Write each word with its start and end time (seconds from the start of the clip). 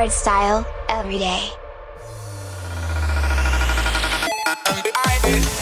hard 0.00 0.12
style 0.12 0.66
every 0.88 1.18
day. 1.18 1.50
I 5.02 5.20
did. 5.22 5.60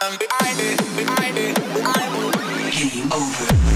Game 0.00 0.18
over. 3.12 3.67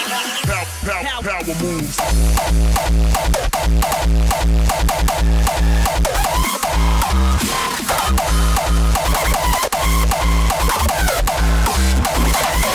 Power, 0.00 0.64
power, 1.04 1.22
power 1.22 1.54
moves. 1.62 1.96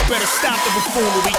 Better 0.08 0.26
stop 0.26 0.58
the 0.62 0.70
buffoonery. 0.74 1.34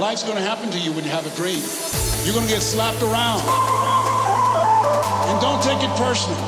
Life's 0.00 0.22
gonna 0.22 0.40
happen 0.40 0.70
to 0.70 0.78
you 0.78 0.92
when 0.92 1.02
you 1.02 1.10
have 1.10 1.26
a 1.26 1.34
dream. 1.34 1.60
You're 2.22 2.32
gonna 2.32 2.46
get 2.46 2.62
slapped 2.62 3.02
around. 3.02 3.42
And 5.26 5.40
don't 5.40 5.60
take 5.60 5.82
it 5.82 5.90
personal. 5.98 6.38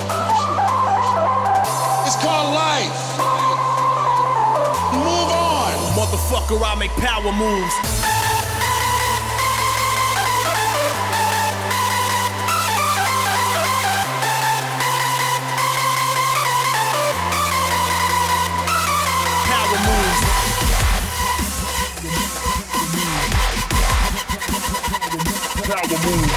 It's 2.07 2.15
called 2.23 2.55
life. 2.55 2.95
Move 4.95 5.31
on. 5.35 5.75
Motherfucker, 5.99 6.63
I 6.63 6.77
make 6.79 6.93
power 6.93 7.33
moves. 7.33 8.10
move. 26.05 26.31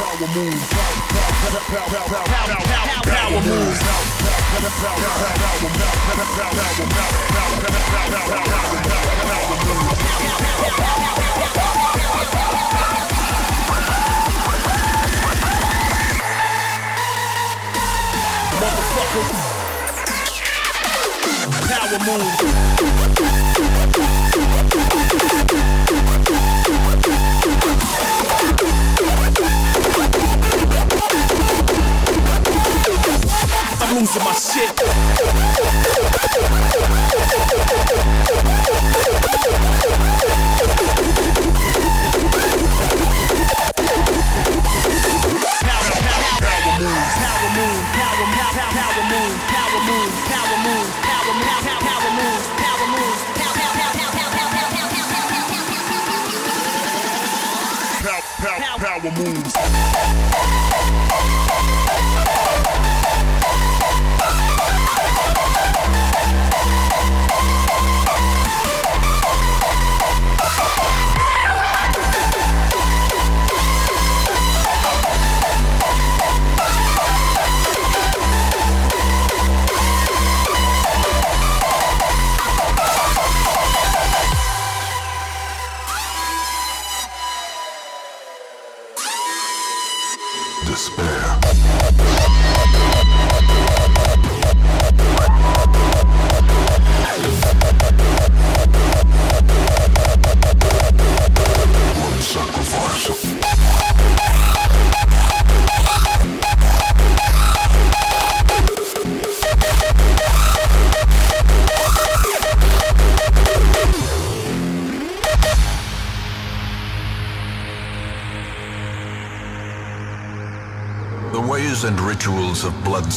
Power 0.00 0.28
move. 0.34 0.64
Power 1.50 1.90
move. 1.90 2.16
Power 3.04 3.40
move. 3.40 4.00
motherfucker. 18.60 19.24
Power 21.68 21.98
move. 25.38 25.49
Losing 33.92 34.22
my 34.22 34.32
shit. 34.32 34.70
power 58.80 59.12
moves. 59.12 59.59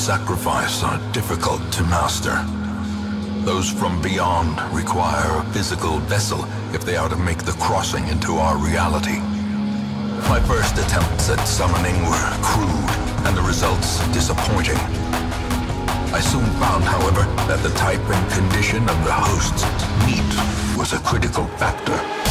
Sacrifice 0.03 0.83
are 0.83 0.99
difficult 1.13 1.61
to 1.71 1.81
master. 1.83 2.35
Those 3.45 3.69
from 3.69 4.01
beyond 4.01 4.59
require 4.75 5.39
a 5.39 5.45
physical 5.53 5.99
vessel 5.99 6.43
if 6.73 6.83
they 6.83 6.97
are 6.97 7.07
to 7.07 7.15
make 7.15 7.43
the 7.43 7.53
crossing 7.53 8.05
into 8.09 8.33
our 8.33 8.57
reality. 8.57 9.19
My 10.27 10.41
first 10.41 10.77
attempts 10.77 11.29
at 11.29 11.39
summoning 11.47 11.95
were 12.03 12.29
crude, 12.43 12.91
and 13.25 13.37
the 13.37 13.43
results 13.43 14.05
disappointing. 14.11 14.75
I 16.11 16.19
soon 16.19 16.47
found, 16.59 16.83
however, 16.83 17.23
that 17.47 17.63
the 17.63 17.73
type 17.77 18.03
and 18.03 18.31
condition 18.33 18.83
of 18.83 18.97
the 19.05 19.13
host's 19.15 19.63
meat 20.03 20.31
was 20.77 20.91
a 20.91 20.99
critical 20.99 21.45
factor. 21.55 22.22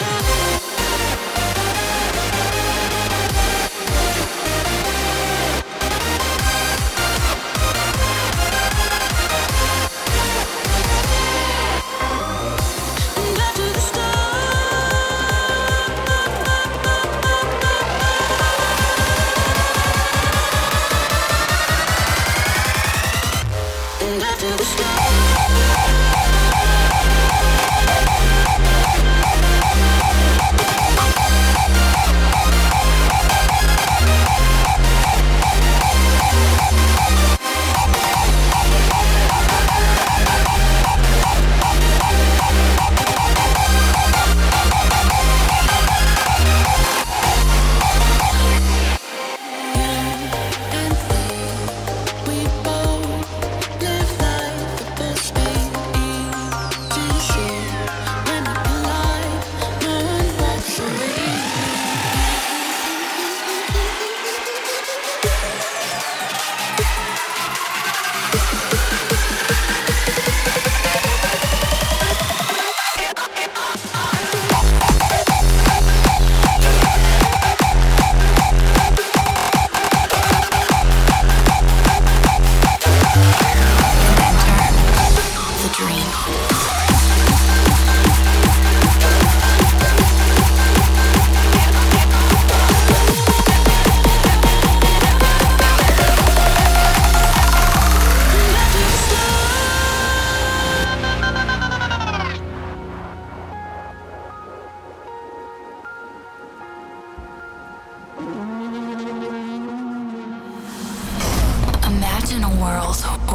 Thank 0.00 0.24
you. 0.24 0.29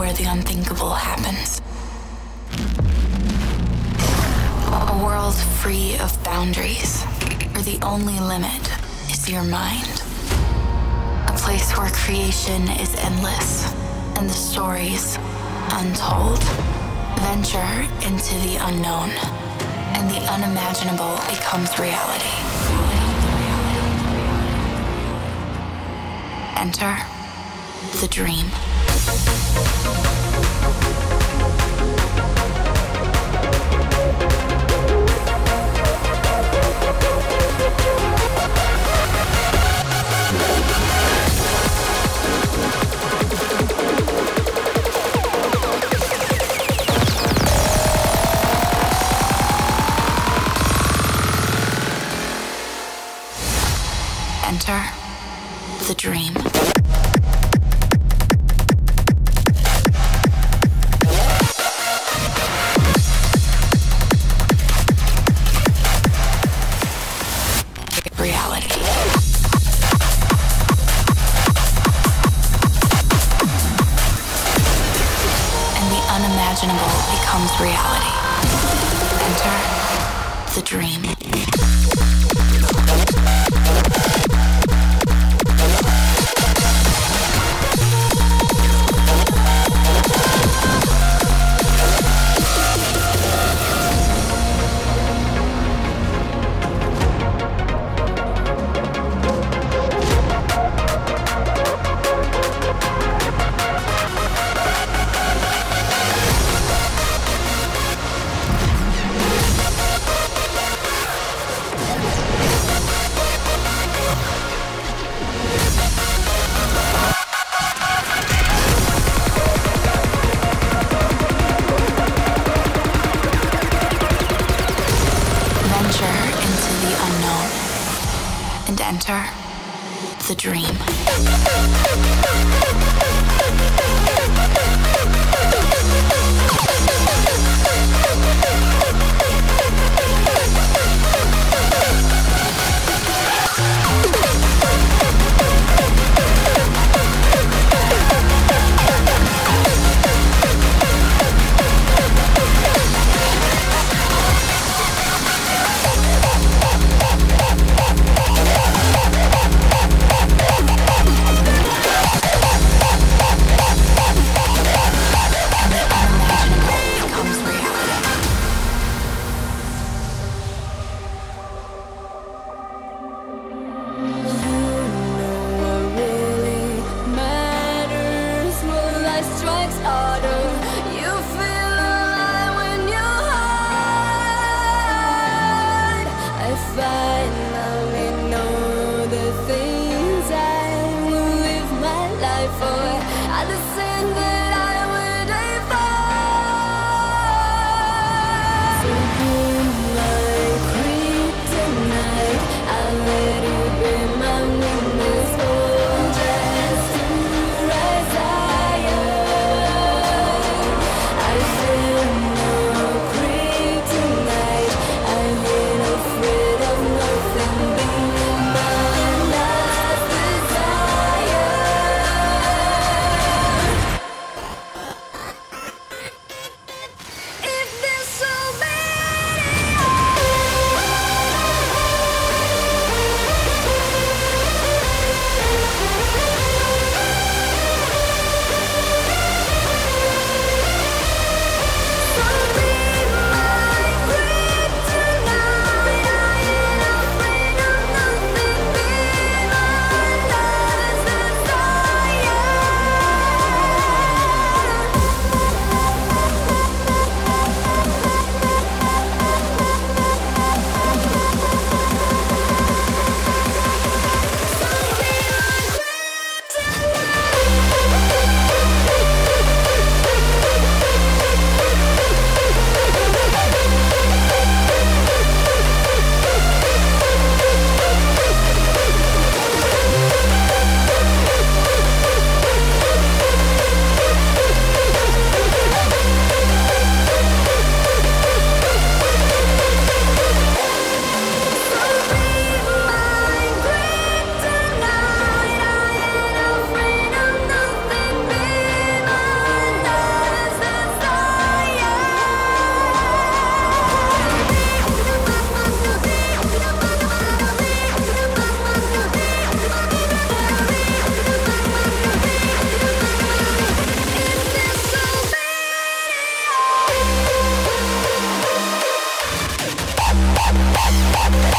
where 0.05 0.13
the 0.13 0.25
unthinkable 0.25 0.93
happens. 0.93 1.59
A 4.71 5.03
world 5.03 5.33
free 5.33 5.97
of 5.97 6.23
boundaries, 6.23 7.01
where 7.53 7.63
the 7.63 7.79
only 7.81 8.19
limit 8.19 8.61
is 9.09 9.27
your 9.27 9.41
mind. 9.41 10.03
A 11.25 11.33
place 11.35 11.75
where 11.75 11.89
creation 11.89 12.69
is 12.77 12.93
endless 12.99 13.73
and 14.15 14.29
the 14.29 14.33
stories 14.33 15.17
untold. 15.73 16.43
Venture 17.25 17.75
into 18.05 18.35
the 18.45 18.57
unknown, 18.61 19.09
and 19.97 20.07
the 20.07 20.21
unimaginable 20.29 21.17
becomes 21.33 21.79
reality. 21.79 22.35
Enter 26.61 26.95
the 28.01 28.07
dream. 28.07 28.45
Thank 29.17 30.09
you. 30.09 30.14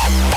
Hmm. 0.08 0.36